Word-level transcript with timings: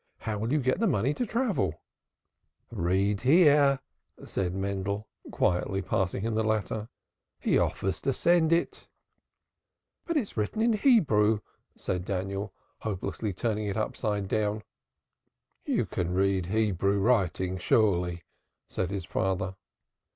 "How 0.21 0.39
will 0.39 0.51
you 0.51 0.57
get 0.57 0.79
the 0.79 0.87
money 0.87 1.13
to 1.13 1.27
travel 1.27 1.79
with?" 2.71 2.79
"Read 2.79 3.21
here!" 3.21 3.81
said 4.25 4.55
Mendel, 4.55 5.07
quietly 5.29 5.83
passing 5.83 6.23
him 6.23 6.33
the 6.33 6.43
letter. 6.43 6.89
"He 7.39 7.59
offers 7.59 8.01
to 8.01 8.11
send 8.11 8.51
it." 8.51 8.87
"But 10.07 10.17
it's 10.17 10.35
written 10.35 10.59
in 10.63 10.73
Hebrew!" 10.73 11.41
cried 11.85 12.03
Daniel, 12.03 12.51
turning 12.83 13.67
it 13.67 13.77
upside 13.77 14.27
down 14.27 14.63
hopelessly. 14.63 14.73
"You 15.65 15.85
can 15.85 16.15
read 16.15 16.47
Hebrew 16.47 16.97
writing 16.97 17.59
surely," 17.59 18.23
said 18.69 18.89
his 18.89 19.05
father. 19.05 19.53